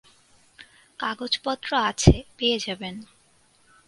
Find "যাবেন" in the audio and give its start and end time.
2.59-2.95